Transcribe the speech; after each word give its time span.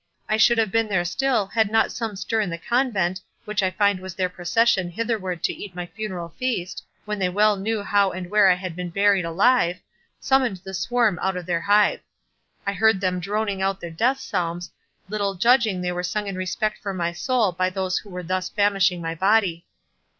I 0.27 0.35
should 0.37 0.57
have 0.57 0.71
been 0.71 0.87
there 0.87 1.05
still, 1.05 1.45
had 1.45 1.69
not 1.69 1.91
some 1.91 2.15
stir 2.15 2.41
in 2.41 2.49
the 2.49 2.57
Convent, 2.57 3.21
which 3.45 3.61
I 3.61 3.69
find 3.69 3.99
was 3.99 4.15
their 4.15 4.29
procession 4.29 4.89
hitherward 4.89 5.43
to 5.43 5.53
eat 5.53 5.75
my 5.75 5.85
funeral 5.85 6.29
feast, 6.39 6.83
when 7.05 7.19
they 7.19 7.29
well 7.29 7.55
knew 7.55 7.83
how 7.83 8.09
and 8.11 8.27
where 8.31 8.49
I 8.49 8.55
had 8.55 8.75
been 8.75 8.89
buried 8.89 9.25
alive, 9.25 9.77
summoned 10.19 10.57
the 10.63 10.73
swarm 10.73 11.19
out 11.21 11.37
of 11.37 11.45
their 11.45 11.61
hive. 11.61 11.99
I 12.65 12.73
heard 12.73 12.99
them 12.99 13.19
droning 13.19 13.61
out 13.61 13.79
their 13.79 13.91
death 13.91 14.19
psalms, 14.19 14.71
little 15.07 15.35
judging 15.35 15.81
they 15.83 15.91
were 15.91 16.01
sung 16.01 16.25
in 16.25 16.35
respect 16.35 16.79
for 16.81 16.95
my 16.95 17.11
soul 17.11 17.51
by 17.51 17.69
those 17.69 17.99
who 17.99 18.09
were 18.09 18.23
thus 18.23 18.49
famishing 18.49 19.03
my 19.03 19.13
body. 19.13 19.67